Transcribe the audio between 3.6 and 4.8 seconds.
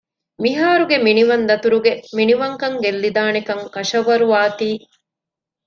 ކަށަވަރުވާތީ